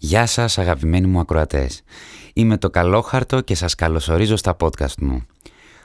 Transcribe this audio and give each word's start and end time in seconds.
Γεια 0.00 0.26
σας 0.26 0.58
αγαπημένοι 0.58 1.06
μου 1.06 1.20
ακροατές. 1.20 1.82
Είμαι 2.32 2.56
το 2.56 2.70
Καλόχαρτο 2.70 3.40
και 3.40 3.54
σας 3.54 3.74
καλωσορίζω 3.74 4.36
στα 4.36 4.56
podcast 4.60 4.94
μου. 5.00 5.26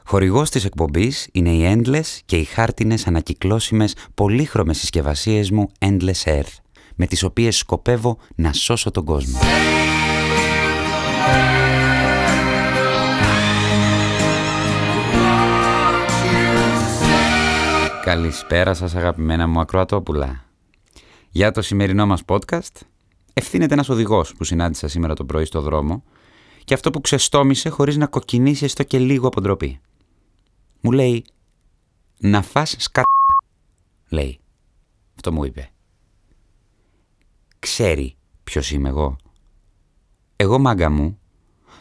Χορηγός 0.05 0.49
της 0.49 0.65
εκπομπής 0.65 1.29
είναι 1.31 1.49
οι 1.49 1.73
Endless 1.75 2.19
και 2.25 2.37
οι 2.37 2.43
χάρτινες 2.43 3.07
ανακυκλώσιμες 3.07 3.95
πολύχρωμες 4.13 4.77
συσκευασίες 4.77 5.51
μου 5.51 5.71
Endless 5.79 6.23
Earth, 6.23 6.55
με 6.95 7.05
τις 7.05 7.23
οποίες 7.23 7.57
σκοπεύω 7.57 8.17
να 8.35 8.53
σώσω 8.53 8.91
τον 8.91 9.05
κόσμο. 9.05 9.39
Καλησπέρα 18.03 18.73
σας 18.73 18.95
αγαπημένα 18.95 19.47
μου 19.47 19.59
ακροατόπουλα. 19.59 20.45
Για 21.29 21.51
το 21.51 21.61
σημερινό 21.61 22.05
μας 22.05 22.21
podcast 22.27 22.92
ευθύνεται 23.33 23.73
ένας 23.73 23.89
οδηγός 23.89 24.33
που 24.33 24.43
συνάντησα 24.43 24.87
σήμερα 24.87 25.13
το 25.13 25.25
πρωί 25.25 25.45
στο 25.45 25.61
δρόμο 25.61 26.03
και 26.63 26.73
αυτό 26.73 26.91
που 26.91 27.01
ξεστόμησε 27.01 27.69
χωρίς 27.69 27.97
να 27.97 28.07
κοκκινήσει 28.07 28.65
έστω 28.65 28.83
και 28.83 28.99
λίγο 28.99 29.27
από 29.27 29.41
ντροπή. 29.41 29.79
Μου 30.81 30.91
λέει 30.91 31.25
«Να 32.17 32.41
φας 32.41 32.75
σκατά», 32.79 33.07
λέει. 34.09 34.39
Αυτό 35.15 35.31
μου 35.31 35.43
είπε. 35.43 35.69
Ξέρει 37.59 38.15
ποιος 38.43 38.71
είμαι 38.71 38.89
εγώ. 38.89 39.15
Εγώ 40.35 40.59
μάγκα 40.59 40.89
μου 40.89 41.19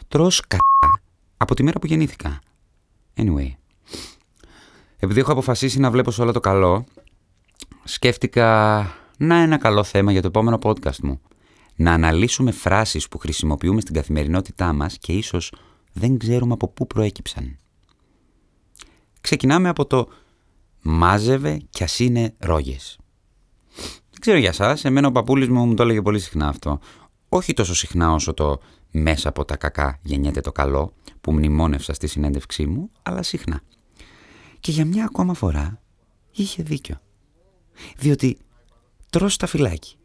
τρώω 0.07 0.29
σκατά 0.29 0.63
από 1.37 1.55
τη 1.55 1.63
μέρα 1.63 1.79
που 1.79 1.87
γεννήθηκα. 1.87 2.39
Anyway. 3.15 3.51
Επειδή 4.97 5.19
έχω 5.19 5.31
αποφασίσει 5.31 5.79
να 5.79 5.91
βλέπω 5.91 6.11
σε 6.11 6.21
όλο 6.21 6.31
το 6.31 6.39
καλό, 6.39 6.85
σκέφτηκα 7.83 8.87
να 9.17 9.35
ένα 9.35 9.57
καλό 9.57 9.83
θέμα 9.83 10.11
για 10.11 10.21
το 10.21 10.27
επόμενο 10.27 10.57
podcast 10.63 10.97
μου. 10.97 11.21
Να 11.75 11.93
αναλύσουμε 11.93 12.51
φράσεις 12.51 13.07
που 13.07 13.17
χρησιμοποιούμε 13.17 13.81
στην 13.81 13.93
καθημερινότητά 13.93 14.73
μας 14.73 14.97
και 14.97 15.13
ίσως 15.13 15.53
δεν 15.93 16.17
ξέρουμε 16.17 16.53
από 16.53 16.67
πού 16.67 16.87
προέκυψαν. 16.87 17.57
Ξεκινάμε 19.21 19.69
από 19.69 19.85
το 19.85 20.07
«μάζευε 20.81 21.61
κι 21.69 21.83
ας 21.83 21.99
είναι 21.99 22.33
ρόγες». 22.37 22.97
Δεν 24.09 24.19
ξέρω 24.19 24.37
για 24.37 24.53
σας, 24.53 24.85
εμένα 24.85 25.07
ο 25.07 25.11
παππούλης 25.11 25.47
μου 25.47 25.65
μου 25.65 25.73
το 25.73 25.83
έλεγε 25.83 26.01
πολύ 26.01 26.19
συχνά 26.19 26.47
αυτό. 26.47 26.79
Όχι 27.29 27.53
τόσο 27.53 27.75
συχνά 27.75 28.13
όσο 28.13 28.33
το 28.33 28.59
«μέσα 28.91 29.29
από 29.29 29.45
τα 29.45 29.57
κακά 29.57 29.99
γεννιέται 30.01 30.41
το 30.41 30.51
καλό» 30.51 30.93
που 31.21 31.31
μνημόνευσα 31.31 31.93
στη 31.93 32.07
συνέντευξή 32.07 32.65
μου, 32.65 32.89
αλλά 33.03 33.23
συχνά. 33.23 33.61
Και 34.59 34.71
για 34.71 34.85
μια 34.85 35.05
ακόμα 35.05 35.33
φορά 35.33 35.81
είχε 36.31 36.63
δίκιο. 36.63 37.01
Διότι 37.97 38.37
τρως 39.09 39.37
τα 39.37 39.47
φυλάκι. 39.47 39.95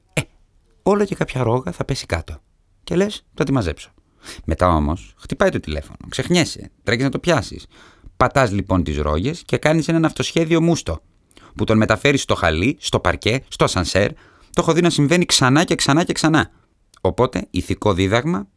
Ε, 0.89 0.91
όλο 0.91 1.05
και 1.05 1.15
κάποια 1.15 1.43
ρόγα 1.43 1.73
θα 1.73 1.85
πέσει 1.85 2.07
κάτω. 2.07 2.41
Και 2.85 2.97
λες, 2.97 3.25
θα 3.35 3.45
τη 3.45 3.53
μαζέψω. 3.53 3.91
Μετά 4.45 4.75
όμως, 4.75 5.15
χτυπάει 5.19 5.51
το 5.51 5.61
τηλέφωνο, 5.61 5.99
ξεχνιέσαι, 6.09 6.71
τρέχεις 6.83 7.05
να 7.05 7.11
το 7.11 7.19
πιάσεις. 7.19 7.67
Πατάς 8.17 8.53
λοιπόν 8.53 8.85
τις 8.85 8.97
ρόγες 8.99 9.43
και 9.43 9.57
κάνεις 9.57 9.89
έναν 9.89 10.05
αυτοσχέδιο 10.05 10.61
μούστο. 10.61 11.01
Που 11.57 11.65
τον 11.65 11.77
μεταφέρεις 11.77 12.23
στο 12.23 12.35
χαλί, 12.35 12.77
στο 12.81 13.01
παρκέ, 13.01 13.45
στο 13.49 13.65
ασανσέρ. 13.65 14.13
Το 14.13 14.63
έχω 14.63 14.73
δει 14.73 14.81
να 14.81 14.91
συμβαίνει 14.91 15.25
ξανά 15.25 15.65
και 15.65 15.75
ξανά 15.75 16.05
και 16.05 16.13
ξανά. 16.13 16.51
Οπότε, 17.01 17.47
ηθικό 17.51 17.93
δίδαγμα, 17.95 18.49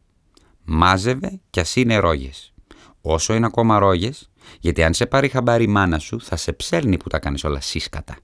μάζευε 0.64 1.40
κι 1.50 1.60
ας 1.60 1.76
είναι 1.76 1.96
ρόγες. 1.96 2.52
Όσο 3.00 3.34
είναι 3.34 3.46
ακόμα 3.46 3.78
ρόγες, 3.78 4.30
γιατί 4.60 4.82
αν 4.82 4.94
σε 4.94 5.06
πάρει 5.06 5.28
χαμπάρι 5.28 5.64
η 5.64 5.66
μάνα 5.66 5.98
σου, 5.98 6.20
θα 6.20 6.36
σε 6.36 6.52
ψέλνει 6.52 6.96
που 6.96 7.08
τα 7.08 7.18
κάνεις 7.18 7.44
όλα 7.44 7.60
σύσκατα. 7.60 8.16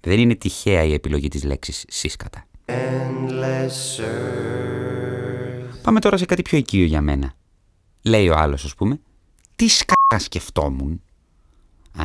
Δεν 0.00 0.18
είναι 0.18 0.34
τυχαία 0.34 0.82
η 0.82 0.92
επιλογή 0.92 1.28
της 1.28 1.44
λέξης 1.44 1.84
σύσκατα. 1.88 2.47
Πάμε 5.82 6.00
τώρα 6.00 6.16
σε 6.16 6.24
κάτι 6.24 6.42
πιο 6.42 6.58
οικείο 6.58 6.84
για 6.84 7.00
μένα. 7.00 7.32
Λέει 8.02 8.28
ο 8.28 8.36
άλλος, 8.36 8.64
ας 8.64 8.74
πούμε, 8.74 9.00
τι 9.56 9.68
σκάκα 9.68 10.18
σκεφτόμουν. 10.18 11.02
Α, 11.92 12.04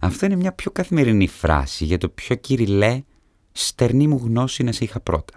αυτό 0.00 0.26
είναι 0.26 0.36
μια 0.36 0.52
πιο 0.52 0.70
καθημερινή 0.70 1.28
φράση 1.28 1.84
για 1.84 1.98
το 1.98 2.08
πιο 2.08 2.34
κυριλέ 2.34 3.02
στερνή 3.52 4.08
μου 4.08 4.20
γνώση 4.24 4.62
να 4.62 4.72
σε 4.72 4.84
είχα 4.84 5.00
πρώτα. 5.00 5.34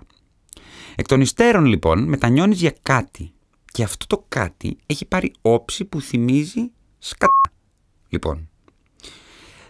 Εκ 0.95 1.07
των 1.07 1.21
υστέρων 1.21 1.65
λοιπόν 1.65 2.03
μετανιώνεις 2.03 2.59
για 2.59 2.75
κάτι 2.81 3.33
και 3.71 3.83
αυτό 3.83 4.07
το 4.07 4.25
κάτι 4.27 4.77
έχει 4.85 5.05
πάρει 5.05 5.33
όψη 5.41 5.85
που 5.85 6.01
θυμίζει 6.01 6.71
σκατά. 6.97 7.51
Λοιπόν, 8.09 8.49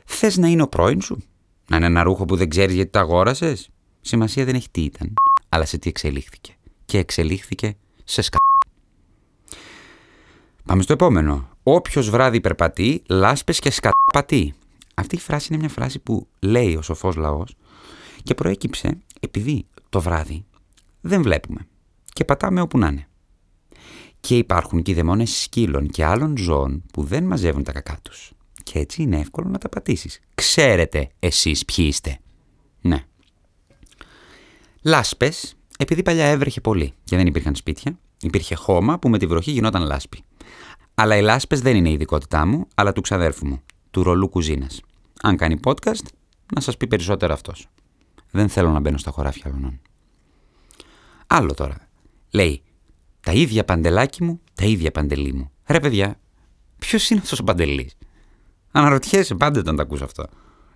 θες 0.05 0.37
να 0.37 0.47
είναι 0.47 0.61
ο 0.61 0.67
πρώην 0.67 1.01
σου, 1.01 1.23
να 1.69 1.75
είναι 1.75 1.85
ένα 1.85 2.03
ρούχο 2.03 2.25
που 2.25 2.35
δεν 2.35 2.49
ξέρεις 2.49 2.75
γιατί 2.75 2.91
το 2.91 2.99
αγόρασες; 2.99 3.69
Σημασία 4.07 4.45
δεν 4.45 4.55
έχει 4.55 4.69
τι 4.71 4.81
ήταν, 4.81 5.13
αλλά 5.49 5.66
σε 5.66 5.77
τι 5.77 5.89
εξελίχθηκε. 5.89 6.55
Και 6.85 6.97
εξελίχθηκε 6.97 7.75
σε 8.03 8.21
σκατά. 8.21 8.43
Πάμε 10.66 10.81
στο 10.81 10.93
επόμενο. 10.93 11.49
Όποιος 11.63 12.09
βράδυ 12.09 12.41
περπατεί, 12.41 13.03
λάσπες 13.09 13.59
και 13.59 13.71
σκαταπατεί. 13.71 14.53
Αυτή 14.95 15.16
η 15.16 15.19
φράση 15.19 15.47
είναι 15.49 15.61
μια 15.61 15.69
φράση 15.69 15.99
που 15.99 16.27
λέει 16.39 16.75
ο 16.75 16.81
σοφός 16.81 17.16
λαός 17.16 17.55
και 18.23 18.33
προέκυψε 18.33 18.97
επειδή 19.19 19.66
το 19.89 20.01
βράδυ 20.01 20.45
δεν 21.01 21.22
βλέπουμε 21.22 21.67
και 22.13 22.25
πατάμε 22.25 22.61
όπου 22.61 22.77
να 22.77 22.87
είναι. 22.87 23.07
Και 24.19 24.37
υπάρχουν 24.37 24.81
και 24.81 24.91
οι 24.91 24.93
δαιμόνες 24.93 25.41
σκύλων 25.41 25.87
και 25.87 26.05
άλλων 26.05 26.37
ζώων 26.37 26.83
που 26.93 27.03
δεν 27.03 27.23
μαζεύουν 27.23 27.63
τα 27.63 27.72
κακά 27.72 27.99
τους. 28.01 28.31
Και 28.63 28.79
έτσι 28.79 29.01
είναι 29.01 29.19
εύκολο 29.19 29.49
να 29.49 29.57
τα 29.57 29.69
πατήσεις. 29.69 30.19
Ξέρετε 30.35 31.09
εσείς 31.19 31.66
ποιοι 31.66 31.85
είστε. 31.87 32.19
Ναι. 32.81 33.05
Λάσπες, 34.88 35.56
επειδή 35.78 36.03
παλιά 36.03 36.25
έβρεχε 36.25 36.62
πολύ 36.62 36.94
και 37.03 37.16
δεν 37.16 37.28
υπήρχαν 37.28 37.56
σπίτια, 37.56 37.97
υπήρχε 38.22 38.56
χώμα 38.56 39.00
που 39.00 39.09
με 39.09 39.18
τη 39.18 39.25
βροχή 39.25 39.51
γινόταν 39.51 39.81
λάσπη. 39.81 40.23
Αλλά 40.96 41.18
οι 41.18 41.22
λάσπες 41.22 41.62
δεν 41.62 41.75
είναι 41.75 41.90
η 41.90 41.94
ειδικότητά 41.94 42.46
μου, 42.46 42.68
αλλά 42.75 42.91
του 42.94 43.01
ξαδέρφου 43.01 43.47
μου, 43.47 43.62
του 43.91 44.03
ρολού 44.03 44.29
κουζίνας. 44.29 44.81
Αν 45.22 45.38
κάνει 45.38 45.59
podcast, 45.63 46.06
να 46.56 46.62
σας 46.62 46.78
πει 46.78 46.88
περισσότερο 46.88 47.34
αυτός. 47.34 47.68
Δεν 48.31 48.50
θέλω 48.50 48.69
να 48.69 48.79
μπαίνω 48.79 48.97
στα 48.97 49.12
χωράφια 49.12 49.44
άλλων. 49.46 49.81
Άλλο 51.28 51.53
τώρα. 51.53 51.88
Λέει, 52.31 52.62
τα 53.22 53.31
ίδια 53.31 53.66
παντελάκι 53.66 54.23
μου, 54.23 54.40
τα 54.56 54.66
ίδια 54.66 54.91
παντελή 54.91 55.34
μου. 55.34 55.52
Ρε 55.66 55.79
παιδιά, 55.79 56.19
ποιος 56.79 57.09
είναι 57.09 57.19
αυτός 57.23 57.40
ο 57.40 57.44
παντελής; 57.44 57.97
Αναρωτιέσαι 58.72 59.35
πάντα 59.35 59.59
όταν 59.59 59.75
τα 59.75 59.81
ακούς 59.81 60.02
αυτό. 60.02 60.25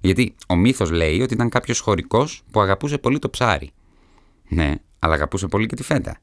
Γιατί 0.02 0.36
ο 0.48 0.56
μύθος 0.56 0.92
λέει 0.92 1.22
ότι 1.22 1.34
ήταν 1.34 1.50
κάποιος 1.50 1.80
χωρικός 1.80 2.44
που 2.52 2.62
αγαπούσε 2.62 2.98
πολύ 2.98 3.20
το 3.20 3.30
ψάρι. 3.30 3.72
Ναι, 4.50 4.76
αλλά 5.00 5.14
αγαπούσε 5.14 5.48
πολύ 5.48 5.66
και 5.66 5.76
τη 5.76 5.84
φέτα. 5.84 6.18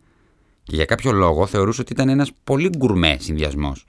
Και 0.63 0.77
για 0.77 0.85
κάποιο 0.85 1.13
λόγο 1.13 1.47
θεωρούσε 1.47 1.81
ότι 1.81 1.93
ήταν 1.93 2.09
ένας 2.09 2.33
πολύ 2.45 2.69
γκουρμέ 2.77 3.17
συνδυασμός. 3.21 3.85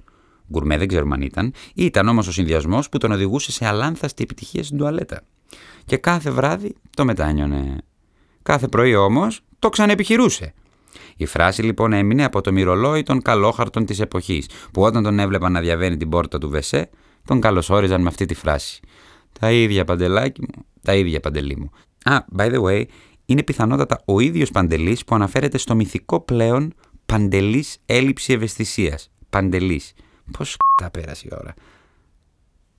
Γκουρμέ 0.51 0.77
δεν 0.77 0.87
ξέρουμε 0.87 1.15
αν 1.15 1.21
ήταν, 1.21 1.53
ή 1.73 1.85
ήταν 1.85 2.07
όμως 2.07 2.27
ο 2.27 2.31
συνδυασμός 2.31 2.89
που 2.89 2.97
τον 2.97 3.11
οδηγούσε 3.11 3.51
σε 3.51 3.65
αλάνθαστη 3.65 4.23
επιτυχία 4.23 4.63
στην 4.63 4.77
τουαλέτα. 4.77 5.21
Και 5.85 5.97
κάθε 5.97 6.31
βράδυ 6.31 6.75
το 6.95 7.05
μετάνιωνε. 7.05 7.77
Κάθε 8.43 8.67
πρωί 8.67 8.95
όμως 8.95 9.41
το 9.59 9.69
ξανεπιχειρούσε. 9.69 10.53
Η 11.17 11.25
φράση 11.25 11.61
λοιπόν 11.61 11.93
έμεινε 11.93 12.23
από 12.23 12.41
το 12.41 12.51
μυρολόι 12.51 13.03
των 13.03 13.21
καλόχαρτων 13.21 13.85
της 13.85 13.99
εποχής, 13.99 14.49
που 14.71 14.81
όταν 14.81 15.03
τον 15.03 15.19
έβλεπαν 15.19 15.51
να 15.51 15.61
διαβαίνει 15.61 15.97
την 15.97 16.09
πόρτα 16.09 16.37
του 16.37 16.49
Βεσέ, 16.49 16.89
τον 17.25 17.41
καλωσόριζαν 17.41 18.01
με 18.01 18.07
αυτή 18.07 18.25
τη 18.25 18.33
φράση. 18.33 18.79
Τα 19.39 19.51
ίδια 19.51 19.85
παντελάκι 19.85 20.41
μου, 20.41 20.65
τα 20.81 20.95
ίδια 20.95 21.19
παντελή 21.19 21.57
μου. 21.57 21.71
Α, 22.13 22.25
by 22.37 22.53
the 22.53 22.61
way, 22.61 22.83
είναι 23.27 23.43
πιθανότατα 23.43 24.01
ο 24.05 24.19
ίδιος 24.19 24.51
παντελής 24.51 25.03
που 25.03 25.15
αναφέρεται 25.15 25.57
στο 25.57 25.75
μυθικό 25.75 26.19
πλέον 26.19 26.73
παντελής 27.05 27.77
έλλειψη 27.85 28.33
ευαισθησίας. 28.33 29.11
Παντελής. 29.29 29.93
Πώς 30.31 30.49
σκατά 30.49 30.99
πέρασε 30.99 31.27
η 31.31 31.35
ώρα. 31.39 31.53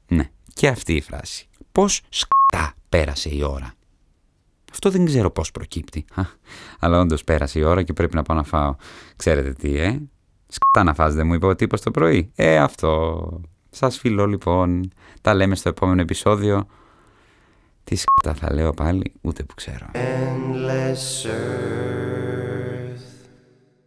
Ναι, 0.08 0.30
και 0.54 0.68
αυτή 0.68 0.94
η 0.94 1.00
φράση. 1.00 1.48
Πώς 1.72 2.02
σκατά 2.08 2.74
πέρασε 2.88 3.28
η 3.34 3.42
ώρα. 3.42 3.72
Αυτό 4.70 4.90
δεν 4.90 5.04
ξέρω 5.04 5.30
πώς 5.30 5.50
προκύπτει. 5.50 6.04
αλλά 6.80 7.00
όντως 7.00 7.24
πέρασε 7.24 7.58
η 7.58 7.62
ώρα 7.62 7.82
και 7.82 7.92
πρέπει 7.92 8.14
να 8.14 8.22
πάω 8.22 8.36
να 8.36 8.44
φάω. 8.44 8.74
Ξέρετε 9.16 9.52
τι, 9.52 9.78
ε; 9.78 10.00
Σκατά 10.48 10.84
να 10.84 10.94
φας, 10.94 11.14
δεν 11.14 11.26
μου 11.26 11.34
είπε 11.34 11.46
ο 11.46 11.54
τύπος 11.54 11.80
το 11.80 11.90
πρωί. 11.90 12.30
Ε, 12.34 12.58
αυτό. 12.58 13.40
Σας 13.70 13.98
φιλώ 13.98 14.26
λοιπόν. 14.26 14.92
Τα 15.20 15.34
λέμε 15.34 15.54
στο 15.54 15.68
επόμενο 15.68 16.00
επεισόδιο. 16.00 16.66
Τι 17.88 17.96
σκατά 17.96 18.34
θα 18.34 18.54
λέω 18.54 18.72
πάλι, 18.72 19.12
ούτε 19.20 19.42
που 19.42 19.54
ξέρω. 19.54 19.86
Endless 19.92 21.26